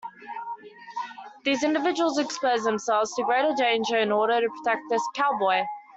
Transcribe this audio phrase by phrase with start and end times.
[1.45, 5.61] These individuals expose themselves to great danger in order to protect the cowboy.